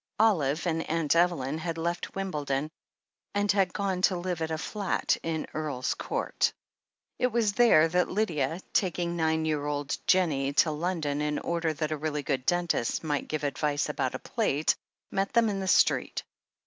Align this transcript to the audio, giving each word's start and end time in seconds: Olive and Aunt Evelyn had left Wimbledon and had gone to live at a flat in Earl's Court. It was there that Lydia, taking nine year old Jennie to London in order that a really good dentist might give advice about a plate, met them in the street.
Olive 0.17 0.65
and 0.65 0.89
Aunt 0.89 1.15
Evelyn 1.15 1.59
had 1.59 1.77
left 1.77 2.15
Wimbledon 2.15 2.71
and 3.35 3.51
had 3.51 3.71
gone 3.71 4.01
to 4.01 4.17
live 4.17 4.41
at 4.41 4.49
a 4.49 4.57
flat 4.57 5.15
in 5.21 5.45
Earl's 5.53 5.93
Court. 5.93 6.51
It 7.19 7.27
was 7.27 7.53
there 7.53 7.87
that 7.87 8.09
Lydia, 8.09 8.61
taking 8.73 9.15
nine 9.15 9.45
year 9.45 9.63
old 9.63 9.95
Jennie 10.07 10.53
to 10.53 10.71
London 10.71 11.21
in 11.21 11.37
order 11.37 11.71
that 11.73 11.91
a 11.91 11.97
really 11.97 12.23
good 12.23 12.47
dentist 12.47 13.03
might 13.03 13.27
give 13.27 13.43
advice 13.43 13.89
about 13.89 14.15
a 14.15 14.17
plate, 14.17 14.75
met 15.11 15.33
them 15.33 15.49
in 15.49 15.59
the 15.59 15.67
street. 15.67 16.23